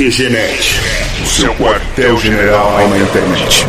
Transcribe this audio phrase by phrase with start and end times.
[0.00, 0.80] QGNet,
[1.22, 3.66] o seu quartel-general na internet.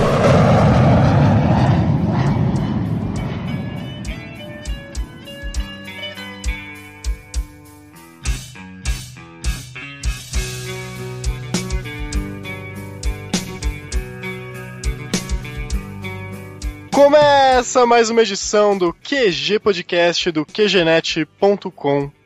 [16.93, 22.20] Começa mais uma edição do QG Podcast do QGNet.com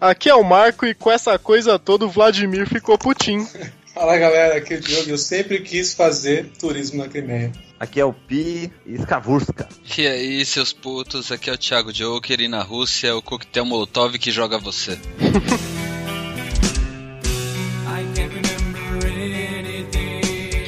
[0.00, 3.48] Aqui é o Marco e com essa coisa toda o Vladimir ficou putinho.
[3.94, 5.10] Fala galera, aqui é o Diogo.
[5.10, 7.52] Eu sempre quis fazer turismo na Crimeia.
[7.78, 9.68] Aqui é o Pi e Skavurska.
[9.96, 13.64] E aí, seus putos, aqui é o Thiago Joker e na Rússia é o coquetel
[13.64, 14.98] Molotov que joga você.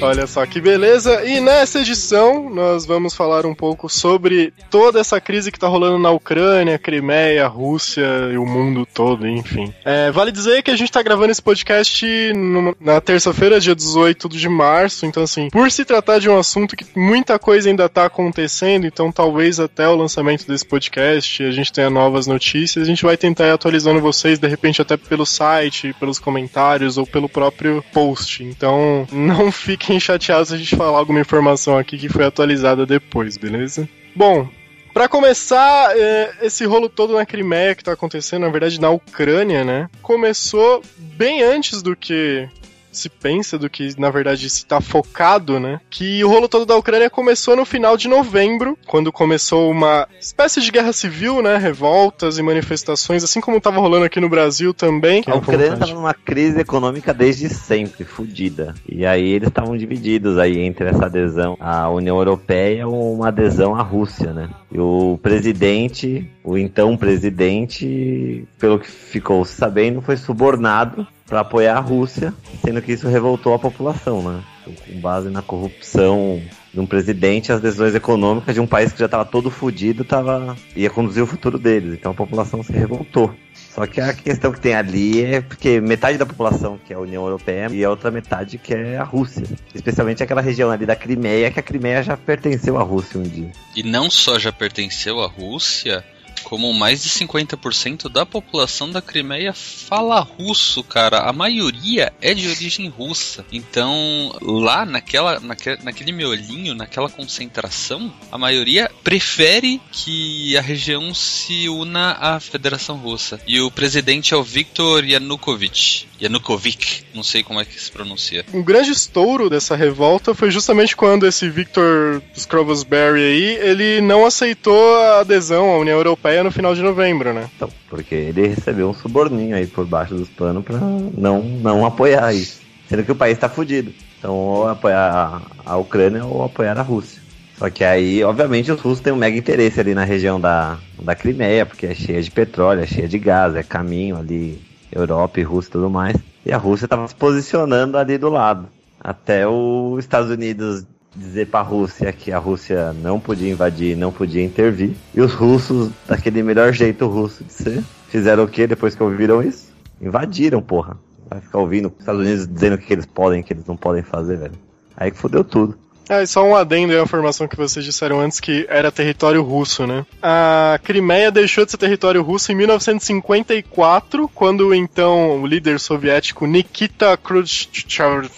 [0.07, 1.25] Olha só que beleza.
[1.25, 5.99] E nessa edição nós vamos falar um pouco sobre toda essa crise que tá rolando
[5.99, 9.75] na Ucrânia, Crimeia, Rússia e o mundo todo, enfim.
[9.85, 14.29] É, vale dizer que a gente tá gravando esse podcast numa, na terça-feira, dia 18
[14.29, 15.07] de março.
[15.07, 19.11] Então, assim, por se tratar de um assunto que muita coisa ainda tá acontecendo, então
[19.11, 22.85] talvez até o lançamento desse podcast a gente tenha novas notícias.
[22.85, 27.05] A gente vai tentar ir atualizando vocês, de repente até pelo site, pelos comentários ou
[27.05, 28.45] pelo próprio post.
[28.45, 32.87] Então, não fiquem fiquem chateados se a gente falar alguma informação aqui que foi atualizada
[32.87, 33.89] depois, beleza?
[34.15, 34.49] Bom,
[34.93, 39.65] para começar, é, esse rolo todo na Crimeia que tá acontecendo, na verdade na Ucrânia,
[39.65, 39.89] né?
[40.03, 42.49] Começou bem antes do que
[42.97, 45.81] se pensa, do que na verdade se está focado, né?
[45.91, 50.61] Que o rolo todo da Ucrânia começou no final de novembro, quando começou uma espécie
[50.61, 51.57] de guerra civil, né?
[51.57, 55.23] Revoltas e manifestações, assim como estava rolando aqui no Brasil também.
[55.27, 58.75] A Ucrânia estava numa crise econômica desde sempre, fodida.
[58.89, 63.75] E aí eles estavam divididos aí entre essa adesão à União Europeia ou uma adesão
[63.75, 64.49] à Rússia, né?
[64.71, 71.81] E o presidente, o então presidente, pelo que ficou sabendo, foi subornado para apoiar a
[71.81, 72.33] Rússia,
[72.65, 74.43] sendo que isso revoltou a população, né?
[74.65, 76.43] Com base na corrupção
[76.73, 80.57] de um presidente, as decisões econômicas de um país que já estava todo fodido, tava
[80.75, 81.95] ia conduzir o futuro deles.
[81.95, 83.35] Então a população se revoltou.
[83.55, 86.99] Só que a questão que tem ali é porque metade da população que é a
[87.01, 89.45] União Europeia e a outra metade que é a Rússia.
[89.75, 93.51] Especialmente aquela região ali da Crimeia, que a Crimeia já pertenceu à Rússia um dia.
[93.75, 96.05] E não só já pertenceu à Rússia,
[96.43, 101.21] como mais de 50% da população da Crimeia fala russo, cara.
[101.21, 103.45] A maioria é de origem russa.
[103.53, 111.69] Então, lá naquela, naque, naquele miolinho, naquela concentração, a maioria prefere que a região se
[111.69, 113.39] una à Federação Russa.
[113.47, 116.09] E o presidente é o Viktor Yanukovych.
[116.21, 118.45] Yanukovych, não sei como é que se pronuncia.
[118.53, 124.97] Um grande estouro dessa revolta foi justamente quando esse Viktor Skrovosberry aí, ele não aceitou
[124.97, 127.49] a adesão à União Europeia no final de novembro, né?
[127.55, 132.35] Então, porque ele recebeu um suborninho aí por baixo dos panos pra não, não apoiar
[132.35, 132.59] isso.
[132.89, 133.95] Sendo que o país tá fudido.
[134.19, 137.26] Então, ou apoiar a Ucrânia ou apoiar a Rússia.
[137.59, 141.15] Só que aí, obviamente, os russos têm um mega interesse ali na região da, da
[141.15, 144.61] Crimeia, porque é cheia de petróleo, é cheia de gás, é caminho ali,
[144.93, 146.17] Europa e Rússia e tudo mais.
[146.45, 148.69] E a Rússia estava se posicionando ali do lado.
[149.01, 154.13] Até os Estados Unidos dizer para a Rússia que a Rússia não podia invadir, não
[154.13, 154.95] podia intervir.
[155.15, 159.43] E os russos, daquele melhor jeito russo de ser, fizeram o que depois que ouviram
[159.43, 159.73] isso?
[160.01, 160.99] Invadiram, porra.
[161.29, 163.77] Vai ficar ouvindo os Estados Unidos dizendo o que eles podem o que eles não
[163.77, 164.55] podem fazer, velho.
[164.97, 165.77] Aí que fodeu tudo.
[166.09, 169.87] É, só um adendo aí à informação que vocês disseram antes que era território russo,
[169.87, 170.07] né?
[170.23, 177.17] A Crimeia deixou de ser território russo em 1954, quando então o líder soviético Nikita
[177.17, 178.31] Khrushchev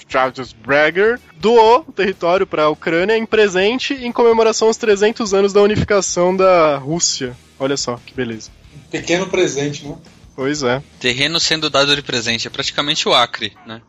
[1.36, 6.34] doou o território para a Ucrânia em presente em comemoração aos 300 anos da unificação
[6.34, 7.36] da Rússia.
[7.58, 8.50] Olha só, que beleza.
[8.90, 9.96] Pequeno presente, né?
[10.34, 10.82] Pois é.
[11.00, 13.82] Terreno sendo dado de presente, é praticamente o Acre, né?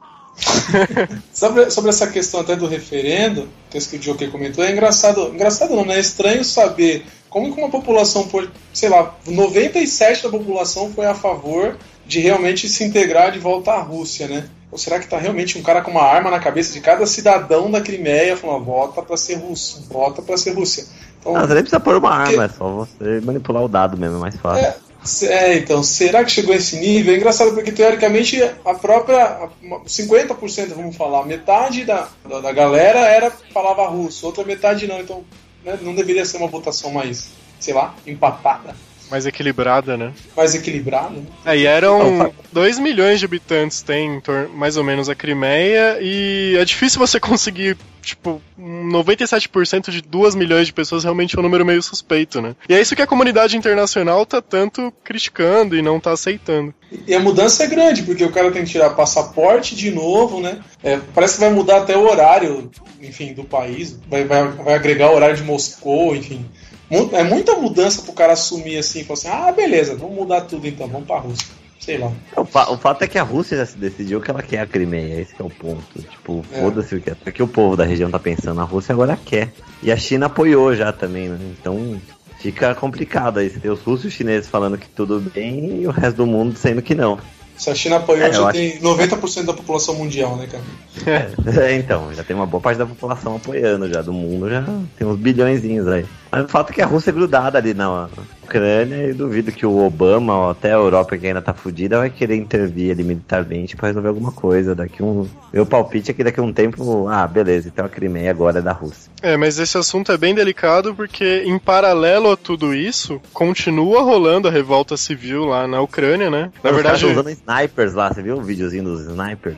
[1.33, 5.85] sobre, sobre essa questão até do referendo, que o Joker comentou, é engraçado, engraçado não,
[5.85, 5.97] né?
[5.97, 11.13] É estranho saber como que uma população, por, sei lá, 97% da população foi a
[11.13, 14.45] favor de realmente se integrar de volta à Rússia, né?
[14.71, 17.69] Ou será que tá realmente um cara com uma arma na cabeça de cada cidadão
[17.69, 20.85] da Crimeia falando, vota para ser russo, vota para ser Rússia?
[21.19, 24.17] Então, ah, você nem precisa pôr uma arma, é só você manipular o dado mesmo,
[24.17, 24.65] é mais fácil.
[24.65, 24.75] É,
[25.23, 27.13] é, então, será que chegou a esse nível?
[27.13, 29.49] É engraçado porque, teoricamente, a própria.
[29.85, 34.99] 50%, vamos falar, metade da, da, da, galera era falava russo, outra metade não.
[34.99, 35.23] Então,
[35.63, 37.29] né, não deveria ser uma votação mais,
[37.59, 38.75] sei lá, empatada.
[39.09, 40.13] Mais equilibrada, né?
[40.35, 41.15] mais equilibrado.
[41.15, 41.25] Né?
[41.45, 44.21] É, e eram 2 milhões de habitantes tem
[44.53, 50.35] mais ou menos a Crimeia e é difícil você conseguir, tipo, um 97% de 2
[50.35, 52.55] milhões de pessoas realmente é um número meio suspeito, né?
[52.67, 56.73] E é isso que a comunidade internacional tá tanto criticando e não tá aceitando.
[57.07, 60.59] E a mudança é grande, porque o cara tem que tirar passaporte de novo, né?
[60.83, 62.71] É, parece que vai mudar até o horário,
[63.01, 63.97] enfim, do país.
[64.07, 66.45] Vai, vai, vai agregar o horário de Moscou, enfim.
[66.89, 70.67] Mu- É muita mudança pro cara assumir assim, falar assim, ah, beleza, vamos mudar tudo
[70.67, 71.47] então, vamos pra Rússia.
[71.79, 72.11] Sei lá.
[72.35, 74.67] O, fa- o fato é que a Rússia já se decidiu que ela quer a
[74.67, 76.01] Crimeia, esse que é o ponto.
[76.01, 76.59] Tipo, É.
[76.61, 79.53] foda-se o que, o que o povo da região tá pensando, a Rússia agora quer.
[79.81, 81.39] E a China apoiou já também, né?
[81.59, 81.99] Então
[82.39, 83.49] fica complicado aí.
[83.49, 86.25] Você tem os russos e os chineses falando que tudo bem e o resto do
[86.27, 87.17] mundo dizendo que não.
[87.57, 90.63] Se a China apoiou, É, já acho- tem 90% da população mundial, né, cara?
[91.61, 94.63] É, então, já tem uma boa parte da população apoiando já, do mundo já
[94.97, 96.05] tem uns bilhõezinhos aí.
[96.31, 98.07] Mas o fato é que a Rússia é grudada ali na
[98.43, 102.09] Ucrânia e duvido que o Obama ou até a Europa que ainda tá fudida vai
[102.09, 104.75] querer intervir ali militarmente pra resolver alguma coisa.
[104.75, 105.27] Daqui um.
[105.51, 108.61] Meu palpite é que daqui a um tempo, ah, beleza, então a Crimeia agora é
[108.61, 109.11] da Rússia.
[109.21, 114.47] É, mas esse assunto é bem delicado porque, em paralelo a tudo isso, continua rolando
[114.47, 116.51] a revolta civil lá na Ucrânia, né?
[116.63, 119.57] Na Os caras verdade, tão usando snipers lá, você viu o videozinho dos snipers?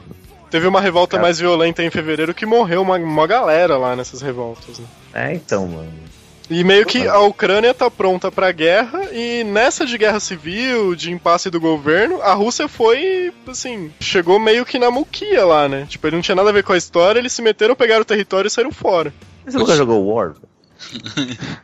[0.50, 1.24] teve uma revolta Cara.
[1.24, 4.80] mais violenta em fevereiro que morreu uma, uma galera lá nessas revoltas.
[4.80, 4.86] Né?
[5.14, 5.90] É, então, mano.
[6.52, 11.10] E meio que a Ucrânia tá pronta pra guerra, e nessa de guerra civil, de
[11.10, 15.86] impasse do governo, a Rússia foi, assim, chegou meio que na muquia lá, né?
[15.88, 18.06] Tipo, ele não tinha nada a ver com a história, eles se meteram, pegaram o
[18.06, 19.14] território e saíram fora.
[19.46, 20.34] Você nunca jogou War?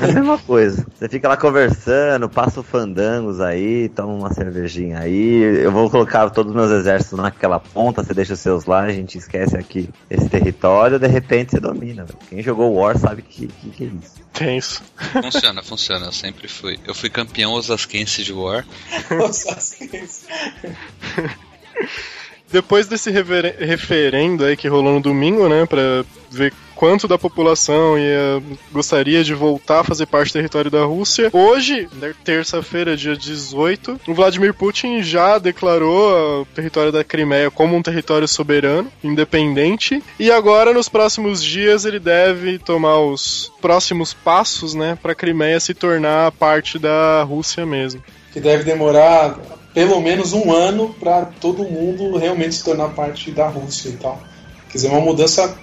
[0.00, 0.86] É a mesma coisa.
[0.94, 5.42] Você fica lá conversando, passa o fandangos aí, toma uma cervejinha aí.
[5.62, 8.92] Eu vou colocar todos os meus exércitos naquela ponta, você deixa os seus lá, a
[8.92, 12.06] gente esquece aqui esse território, de repente você domina.
[12.28, 14.14] Quem jogou War sabe que, que, que é isso.
[14.32, 14.82] Tenso.
[15.22, 16.06] Funciona, funciona.
[16.06, 16.78] Eu sempre fui.
[16.86, 18.64] Eu fui campeão osasquense de War.
[19.56, 19.90] Assim,
[22.50, 28.40] Depois desse referendo aí que rolou no domingo, né, pra ver quanto da população ia,
[28.70, 34.00] gostaria de voltar a fazer parte do território da Rússia, hoje, né, terça-feira, dia 18,
[34.06, 40.30] o Vladimir Putin já declarou o território da Crimeia como um território soberano, independente, e
[40.30, 46.30] agora, nos próximos dias, ele deve tomar os próximos passos, né, pra Crimeia se tornar
[46.30, 48.00] parte da Rússia mesmo.
[48.32, 49.36] que deve demorar
[49.74, 54.20] pelo menos um ano para todo mundo realmente se tornar parte da Rússia e tal.
[54.68, 55.56] Quer dizer, uma mudança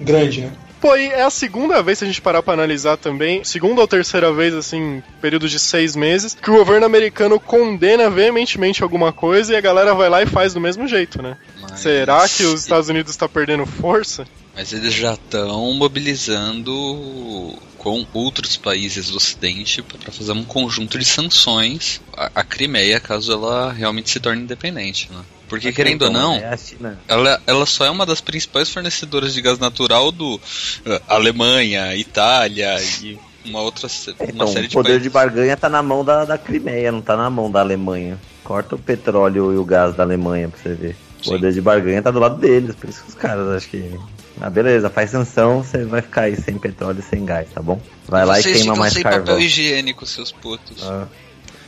[0.00, 0.52] grande, né?
[0.82, 3.86] Pô, e é a segunda vez, se a gente parar pra analisar também, segunda ou
[3.86, 9.52] terceira vez, assim, período de seis meses, que o governo americano condena veementemente alguma coisa
[9.52, 11.36] e a galera vai lá e faz do mesmo jeito, né?
[11.60, 14.26] Mas- Será que os Estados Unidos está perdendo força?
[14.54, 21.04] Mas eles já estão mobilizando com outros países do Ocidente para fazer um conjunto de
[21.04, 25.20] sanções à, Crimeia caso ela realmente se torne independente, né?
[25.48, 26.98] Porque querendo ou Então, não, É a China.
[27.08, 30.40] ela, ela só é uma das principais fornecedoras de gás natural do
[30.86, 35.02] eh, Alemanha, Itália e uma outra se- uma Então, série o de poder países.
[35.02, 38.18] de barganha tá na mão da, da Crimeia, não tá na mão da Alemanha.
[38.44, 40.96] Corta o petróleo e o gás da Alemanha pra você ver.
[41.20, 41.30] O Sim.
[41.32, 43.98] poder de barganha tá do lado deles, por isso que os caras acham que.
[44.40, 47.80] Ah, beleza, faz sanção, você vai ficar aí sem petróleo e sem gás, tá bom?
[48.08, 49.20] Vai lá e Vocês queima ficam mais sem carvão.
[49.24, 50.82] papel higiênico, seus putos.
[50.82, 51.06] Ah.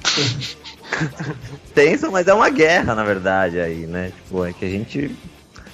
[1.75, 4.13] Tenso, mas é uma guerra, na verdade, aí, né?
[4.17, 5.15] Tipo, é que a gente.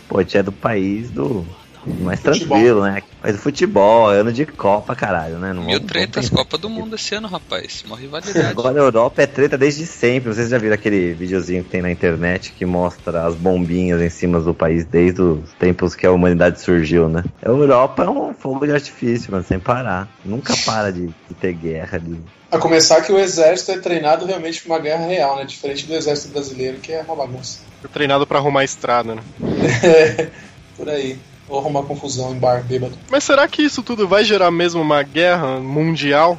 [0.09, 1.47] Pô, a gente é do país do.
[1.87, 3.03] Mais tranquilo, né?
[3.23, 5.53] Mas o futebol, é ano de Copa, caralho, né?
[5.53, 7.83] Não Mil tretas, Copa do Mundo esse ano, rapaz.
[7.87, 8.47] Uma rivalidade.
[8.47, 10.33] Agora a Europa é treta desde sempre.
[10.33, 14.41] Vocês já viram aquele videozinho que tem na internet que mostra as bombinhas em cima
[14.41, 17.25] do país desde os tempos que a humanidade surgiu, né?
[17.43, 20.09] A Europa é um fogo de artifício, mano, sem parar.
[20.25, 22.21] Nunca para de, de ter guerra ali.
[22.51, 25.45] A começar que o exército é treinado realmente para uma guerra real, né?
[25.45, 27.61] Diferente do exército brasileiro, que é uma bagunça.
[27.81, 29.23] Fui treinado pra arrumar estrada, né?
[30.77, 31.19] Por aí.
[31.51, 32.97] Ou arrumar confusão em bar bêbado.
[33.11, 36.39] Mas será que isso tudo vai gerar mesmo uma guerra mundial?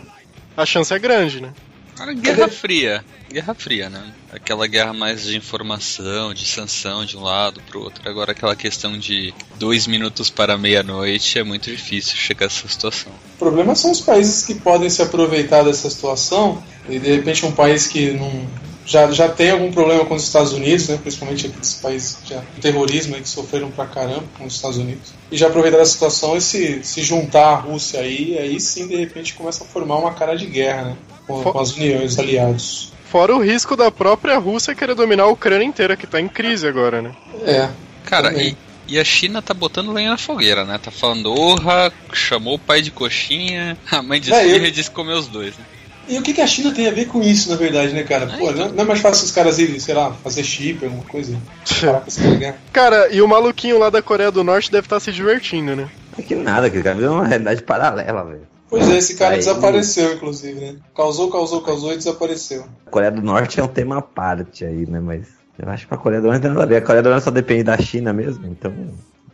[0.57, 1.53] A chance é grande, né?
[1.95, 3.05] Cara, Guerra Fria.
[3.31, 4.11] Guerra Fria, né?
[4.31, 8.01] Aquela guerra mais de informação, de sanção de um lado pro outro.
[8.09, 13.11] Agora aquela questão de dois minutos para meia-noite é muito difícil chegar a essa situação.
[13.35, 17.51] O problema são os países que podem se aproveitar dessa situação e de repente um
[17.51, 18.47] país que não
[18.85, 22.61] já, já tem algum problema com os Estados Unidos, né, principalmente aqueles países já, o
[22.61, 26.35] terrorismo aí, que sofreram pra caramba com os Estados Unidos, e já aproveitar da situação
[26.35, 30.13] e se, se juntar à Rússia aí, aí sim de repente começa a formar uma
[30.13, 30.95] cara de guerra, né,
[31.27, 32.91] com, com as uniões, os aliados.
[33.05, 36.65] Fora o risco da própria Rússia querer dominar a Ucrânia inteira, que tá em crise
[36.67, 37.11] agora, né?
[37.45, 37.69] É,
[38.05, 38.55] Cara, Também.
[38.87, 40.79] e, e a China tá botando lenha na fogueira, né?
[40.81, 44.71] Tá falando, orra, chamou o pai de coxinha, a mãe de É, eu- esfirra e
[44.71, 45.65] disse comer os dois, né?
[46.11, 48.27] E o que, que a China tem a ver com isso, na verdade, né, cara?
[48.37, 51.37] Pô, não, não é mais fácil os caras irem, sei lá, fazer chip, alguma coisa?
[51.79, 52.55] Parar pra se pegar.
[52.73, 55.89] Cara, e o maluquinho lá da Coreia do Norte deve estar se divertindo, né?
[56.19, 58.41] É que nada, que cara virou uma realidade paralela, velho.
[58.69, 60.75] Pois é, esse cara Aí- desapareceu, inclusive, né?
[60.93, 62.65] Causou, causou, causou e desapareceu.
[62.85, 64.99] A Coreia do Norte é um tema à parte aí, né?
[64.99, 65.27] Mas
[65.57, 66.75] eu acho que pra Coreia do Norte não tem nada a ver.
[66.75, 68.73] A Coreia do Norte só depende da China mesmo, então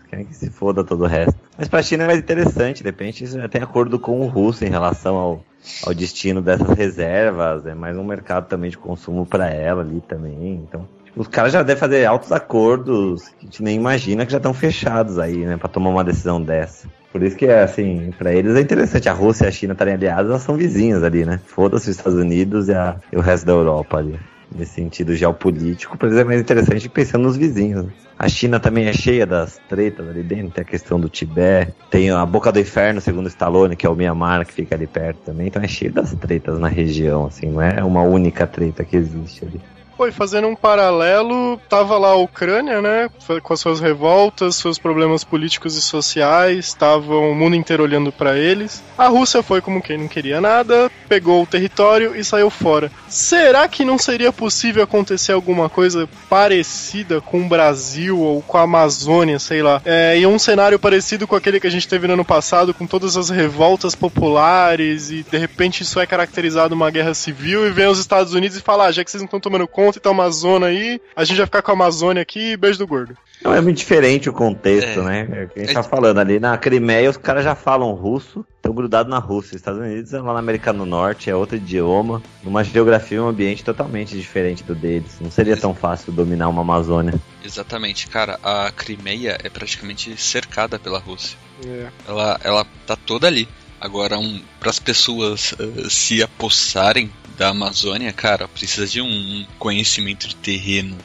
[0.10, 1.36] querem que se foda todo o resto.
[1.58, 4.64] Mas pra China é mais interessante, de repente isso já tem acordo com o russo
[4.66, 5.44] em relação ao,
[5.86, 10.64] ao destino dessas reservas, é mais um mercado também de consumo pra ela ali também,
[10.68, 10.88] então...
[11.06, 14.38] tipo, Os caras já devem fazer altos acordos que a gente nem imagina que já
[14.38, 16.88] estão fechados aí, né, pra tomar uma decisão dessa.
[17.12, 19.10] Por isso que, assim, pra eles é interessante.
[19.10, 21.40] A Rússia e a China estarem aliadas, elas são vizinhas ali, né?
[21.48, 24.20] Foda-se os Estados Unidos e, a- e o resto da Europa ali.
[24.56, 27.86] Nesse sentido geopolítico, pra eles é mais interessante pensando nos vizinhos.
[27.86, 27.92] né?
[28.18, 32.10] A China também é cheia das tretas ali dentro, tem a questão do Tibete, tem
[32.10, 35.48] a Boca do Inferno, segundo Stallone, que é o Myanmar, que fica ali perto também.
[35.48, 39.46] Então é cheio das tretas na região, assim, não é uma única treta que existe
[39.46, 39.62] ali.
[40.06, 43.10] E fazendo um paralelo, tava lá a Ucrânia, né?
[43.44, 48.38] Com as suas revoltas, seus problemas políticos e sociais, tava o mundo inteiro olhando pra
[48.38, 48.82] eles.
[48.98, 52.90] A Rússia foi como quem não queria nada, pegou o território e saiu fora.
[53.10, 58.62] Será que não seria possível acontecer alguma coisa parecida com o Brasil ou com a
[58.62, 59.82] Amazônia, sei lá?
[59.84, 62.88] É, e um cenário parecido com aquele que a gente teve no ano passado, com
[62.88, 67.88] todas as revoltas populares, e de repente isso é caracterizado uma guerra civil, e vem
[67.88, 70.12] os Estados Unidos e fala: ah, já que vocês não estão tomando conta e tá
[70.12, 73.16] uma zona aí, a gente vai ficar com a Amazônia aqui e beijo do gordo.
[73.44, 75.04] Não, é muito diferente o contexto, É.
[75.04, 75.28] né?
[75.32, 76.40] É o que a gente É- tá falando ali.
[76.40, 79.52] Na Crimeia, os caras já falam russo, estão grudados na Rússia.
[79.56, 83.20] Os Estados Unidos é lá na América do Norte, é outro idioma, numa geografia e
[83.22, 85.18] um ambiente totalmente diferente do deles.
[85.22, 87.14] Não seria tão fácil dominar uma Amazônia.
[87.46, 88.40] Exatamente, cara.
[88.44, 91.38] A Crimeia é praticamente cercada pela Rússia.
[91.66, 91.88] É.
[92.08, 93.48] Ela, ela tá toda ali.
[93.80, 100.28] Agora, um, para as pessoas eh, se apossarem da Amazônia, cara, precisa de um conhecimento
[100.28, 100.98] de terreno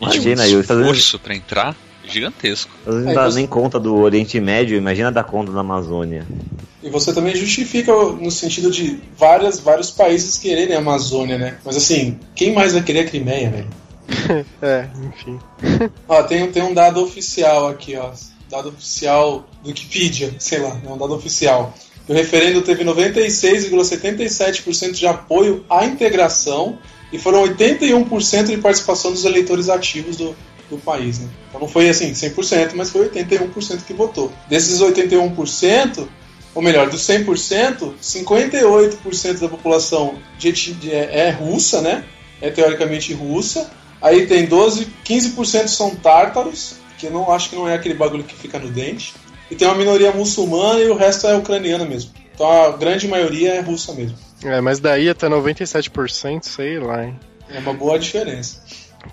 [0.00, 1.76] e de Imagina, um esforço pra entrar
[2.06, 2.70] gigantesco.
[2.86, 5.60] Às vezes É, não dá você- nem conta do Oriente Médio, imagina dar conta da
[5.60, 6.26] Amazônia.
[6.82, 11.58] E você também justifica no sentido de várias, vários países quererem a Amazônia, né?
[11.64, 13.68] Mas assim, quem mais vai querer a Crimeia, velho?
[14.62, 15.38] É, enfim.
[16.08, 18.10] Ó, tem, tem um dado oficial aqui, ó.
[18.50, 21.74] Dado oficial do Wikipedia, sei lá, é um dado oficial.
[22.08, 26.78] O referendo teve 96,77% de apoio à integração
[27.12, 30.34] e foram 81% de participação dos eleitores ativos do,
[30.68, 31.20] do país.
[31.20, 31.28] Né?
[31.48, 34.32] Então não foi assim 100%, mas foi 81% que votou.
[34.48, 36.06] Desses 81%,
[36.54, 42.04] ou melhor, dos 100%, 58% da população de de- é, é russa, né?
[42.40, 43.70] É teoricamente russa.
[44.02, 48.24] Aí tem 12, 15% são tártaros, que eu não acho que não é aquele bagulho
[48.24, 49.14] que fica no dente.
[49.54, 52.10] E tem uma minoria muçulmana e o resto é ucraniana mesmo.
[52.34, 54.18] Então a grande maioria é russa mesmo.
[54.42, 57.16] É, mas daí até 97%, sei lá, hein.
[57.48, 58.60] É uma boa diferença.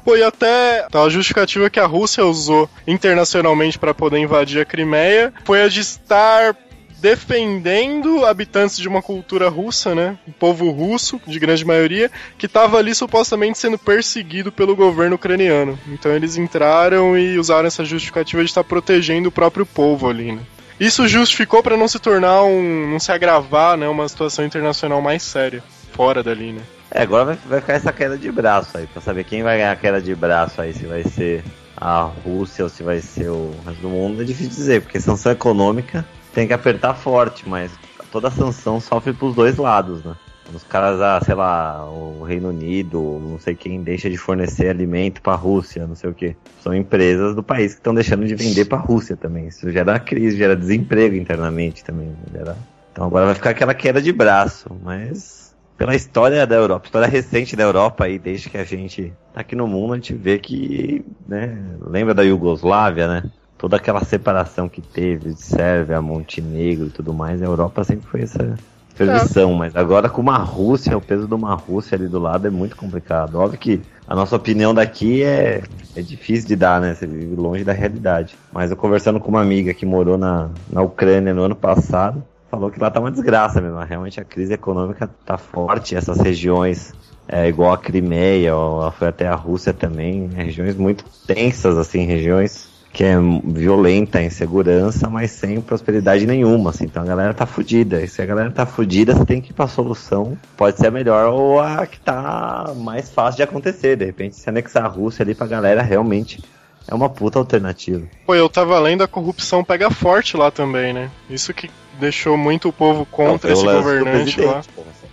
[0.04, 5.32] Pô, e até a justificativa que a Rússia usou internacionalmente para poder invadir a Crimeia
[5.44, 6.56] foi a de estar
[7.02, 10.18] defendendo habitantes de uma cultura russa, né?
[10.28, 15.78] O povo russo, de grande maioria, que estava ali supostamente sendo perseguido pelo governo ucraniano.
[15.88, 20.42] Então eles entraram e usaram essa justificativa de estar protegendo o próprio povo ali, né?
[20.80, 22.90] Isso justificou para não se tornar um.
[22.92, 23.88] não se agravar, né?
[23.88, 26.62] Uma situação internacional mais séria, fora dali, né?
[26.92, 29.72] É, agora vai, vai ficar essa queda de braço aí, pra saber quem vai ganhar
[29.72, 31.44] a queda de braço aí, se vai ser
[31.78, 35.32] a Rússia ou se vai ser o resto do mundo, é difícil dizer, porque sanção
[35.32, 37.72] econômica tem que apertar forte, mas
[38.12, 40.16] toda sanção sofre pros dois lados, né?
[40.54, 45.22] Os caras, ah, sei lá, o Reino Unido, não sei quem, deixa de fornecer alimento
[45.22, 46.36] pra Rússia, não sei o que.
[46.62, 49.48] São empresas do país que estão deixando de vender pra Rússia também.
[49.48, 52.14] Isso gera crise, gera desemprego internamente também.
[52.34, 52.58] Gera...
[52.92, 57.56] Então agora vai ficar aquela queda de braço, mas pela história da Europa, história recente
[57.56, 61.04] da Europa aí, desde que a gente tá aqui no mundo, a gente vê que,
[61.28, 61.58] né,
[61.88, 63.24] lembra da Iugoslávia, né?
[63.62, 68.22] Toda aquela separação que teve de Sérvia, Montenegro e tudo mais, a Europa sempre foi
[68.24, 68.58] essa
[68.98, 72.50] perdição, mas agora com uma Rússia, o peso de uma Rússia ali do lado é
[72.50, 73.36] muito complicado.
[73.36, 75.62] Óbvio que a nossa opinião daqui é,
[75.96, 76.96] é difícil de dar, né?
[76.96, 78.36] Você vive longe da realidade.
[78.52, 82.72] Mas eu conversando com uma amiga que morou na, na Ucrânia no ano passado, falou
[82.72, 83.78] que lá tá uma desgraça mesmo.
[83.78, 86.96] Realmente a crise econômica tá forte, essas regiões
[87.28, 92.06] é, igual a Crimeia, ou foi até a Rússia também, é, regiões muito tensas, assim,
[92.06, 96.86] regiões que é violenta, insegurança, mas sem prosperidade nenhuma, assim.
[96.86, 98.02] Então a galera tá fudida.
[98.02, 100.38] E se a galera tá fudida, você tem que ir pra solução.
[100.58, 103.96] Pode ser a melhor ou a que tá mais fácil de acontecer.
[103.96, 106.44] De repente, se anexar a Rússia ali pra galera, realmente
[106.88, 108.06] é uma puta alternativa.
[108.26, 111.10] Pô, eu tava lendo, a corrupção pega forte lá também, né?
[111.30, 111.70] Isso que
[112.00, 114.54] deixou muito o povo contra Não, esse governante lá.
[114.54, 114.70] presidente,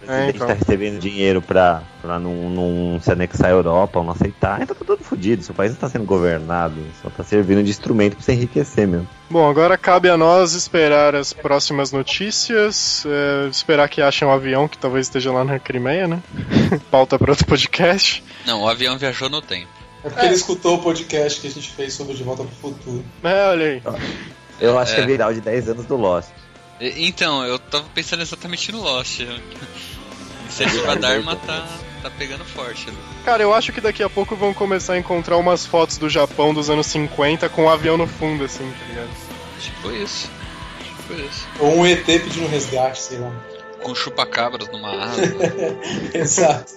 [0.08, 0.12] pô.
[0.12, 4.04] O a gente tá recebendo dinheiro pra, pra não, não se anexar à Europa ou
[4.04, 5.42] não aceitar, então tá todo fodido.
[5.42, 9.08] Seu país não tá sendo governado, só tá servindo de instrumento pra se enriquecer mesmo.
[9.30, 14.66] Bom, agora cabe a nós esperar as próximas notícias, é, esperar que achem um avião
[14.66, 16.22] que talvez esteja lá na Crimeia, né?
[16.90, 18.24] Pauta para outro podcast.
[18.46, 19.68] Não, o avião viajou no tempo.
[20.04, 23.04] É porque ele escutou o podcast que a gente fez sobre De Volta pro Futuro.
[23.22, 23.82] É, olha aí.
[24.60, 25.04] Eu acho que É.
[25.04, 26.28] é viral de 10 anos do Lost.
[26.80, 29.20] Então, eu tava pensando exatamente no Lost.
[30.64, 31.68] Iniciativa Dharma tá,
[32.02, 32.90] tá pegando forte.
[32.90, 32.96] né?
[33.24, 36.52] Cara, eu acho que daqui a pouco vão começar a encontrar umas fotos do Japão
[36.52, 39.10] dos anos 50 com um avião no fundo, assim, tá ligado?
[39.60, 40.30] Tipo isso.
[40.84, 41.46] Tipo isso.
[41.60, 43.32] Ou um ET pedindo resgate, sei lá.
[43.82, 45.22] Com chupacabras numa asa.
[46.12, 46.72] Exato.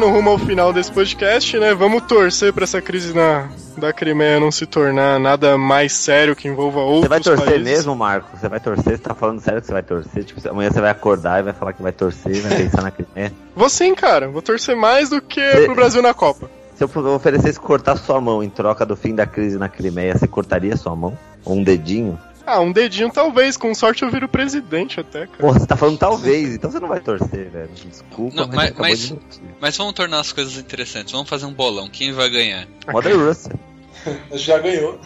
[0.00, 1.72] No rumo ao final desse podcast, né?
[1.74, 6.48] Vamos torcer pra essa crise na, da Crimeia não se tornar nada mais sério que
[6.48, 7.62] envolva outros Você vai torcer países.
[7.72, 8.36] mesmo, Marco?
[8.36, 8.96] Você vai torcer?
[8.96, 10.24] Você tá falando sério que você vai torcer?
[10.24, 12.90] Tipo, amanhã você vai acordar e vai falar que vai torcer e vai pensar na
[12.90, 13.32] Crimeia.
[13.54, 14.28] Vou sim, cara.
[14.28, 16.50] Vou torcer mais do que Cê- pro Brasil na Copa.
[16.74, 20.28] Se eu oferecesse cortar sua mão em troca do fim da crise na Crimeia, você
[20.28, 21.18] cortaria sua mão?
[21.44, 22.18] Ou um dedinho?
[22.50, 25.38] Ah, um dedinho talvez, com sorte eu viro presidente até, cara.
[25.38, 27.68] Porra, você tá falando talvez, então você não vai torcer, velho.
[27.74, 29.40] Desculpa, Não, mas, mas- mas- de mentir.
[29.60, 31.12] Mas vamos tornar as coisas interessantes.
[31.12, 31.88] Vamos fazer um bolão.
[31.90, 32.66] Quem vai ganhar?
[32.90, 33.52] Mother Russia.
[34.32, 34.98] Já ganhou.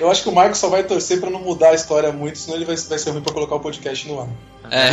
[0.00, 2.56] Eu acho que o Marco só vai torcer pra não mudar a história muito, senão
[2.56, 4.28] ele vai, vai ser ruim pra colocar o podcast no ar.
[4.70, 4.88] É,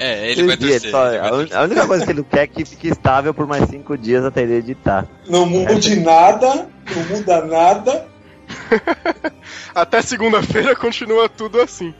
[0.00, 0.90] é ele vai torcer.
[0.90, 3.32] só- ele vai a, un- a única coisa que ele quer é que fique estável
[3.32, 5.06] por mais cinco dias até ele editar.
[5.28, 8.09] Não mude nada, não muda nada.
[9.74, 11.94] Até segunda-feira continua tudo assim.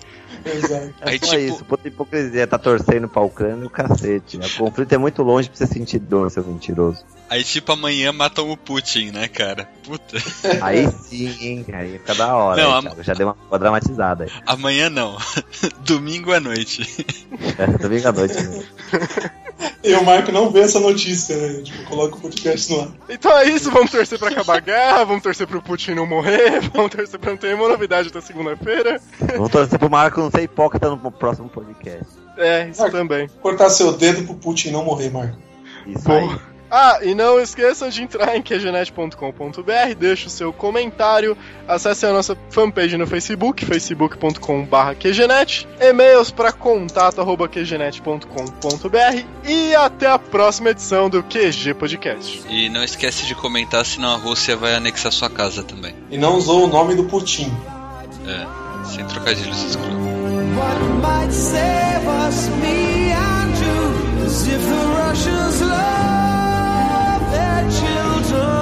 [0.44, 0.94] Exato.
[1.00, 4.38] É Aí, só tipo- isso, puta hipocrisia, tá torcendo pra Ucrânia e o cacete.
[4.38, 7.04] O conflito é muito longe pra você sentir dor, seu mentiroso.
[7.28, 9.68] Aí, tipo, amanhã matam o Putin, né, cara?
[9.84, 10.16] Puta.
[10.62, 12.60] Aí sim, hein, aí fica da hora.
[12.62, 14.30] Não, aí, já deu uma, uma dramatizada aí.
[14.46, 15.16] Amanhã não.
[15.86, 17.06] Domingo à noite.
[17.58, 18.34] É, domingo à noite.
[18.34, 18.64] Né?
[19.82, 21.62] E o Marco não vê essa notícia, né?
[21.62, 22.88] Tipo, coloca o podcast no ar.
[23.08, 26.60] Então é isso, vamos torcer pra acabar a guerra, vamos torcer pro Putin não morrer,
[26.74, 29.00] vamos torcer pra não ter nenhuma novidade até segunda-feira.
[29.34, 32.06] Vamos torcer pro Marco não ser hipócrita no próximo podcast.
[32.36, 32.96] É, isso Marco.
[32.96, 33.28] também.
[33.42, 35.36] Cortar seu dedo pro Putin não morrer, Marco.
[35.86, 36.28] Isso aí.
[36.70, 42.38] Ah, e não esqueçam de entrar em qgenet.com.br, deixe o seu comentário, acesse a nossa
[42.48, 51.74] fanpage no Facebook, facebook.com.br qgenet, e-mails para contato.qgenet.com.br e até a próxima edição do QG
[51.74, 52.40] Podcast.
[52.48, 55.96] E não esquece de comentar, senão a Rússia vai anexar sua casa também.
[56.08, 57.52] E não usou o nome do Putin.
[58.28, 58.46] É,
[58.86, 60.09] sem trocadilhos escroto.
[60.60, 63.80] what might save us, me and you,
[64.54, 68.59] if the Russians love their children.